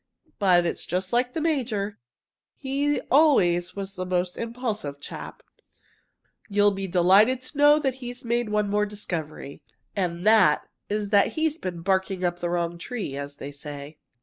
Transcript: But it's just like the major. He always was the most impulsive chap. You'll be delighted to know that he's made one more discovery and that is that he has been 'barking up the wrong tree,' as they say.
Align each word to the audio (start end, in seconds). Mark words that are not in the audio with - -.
But 0.39 0.65
it's 0.65 0.87
just 0.87 1.13
like 1.13 1.33
the 1.33 1.41
major. 1.41 1.99
He 2.55 2.99
always 3.11 3.75
was 3.75 3.93
the 3.93 4.03
most 4.03 4.35
impulsive 4.35 4.99
chap. 4.99 5.43
You'll 6.49 6.71
be 6.71 6.87
delighted 6.87 7.39
to 7.43 7.57
know 7.59 7.77
that 7.77 7.93
he's 8.01 8.25
made 8.25 8.49
one 8.49 8.67
more 8.67 8.87
discovery 8.87 9.61
and 9.95 10.25
that 10.25 10.67
is 10.89 11.11
that 11.11 11.33
he 11.33 11.43
has 11.43 11.59
been 11.59 11.81
'barking 11.81 12.23
up 12.23 12.39
the 12.39 12.49
wrong 12.49 12.79
tree,' 12.79 13.15
as 13.15 13.35
they 13.35 13.51
say. 13.51 13.99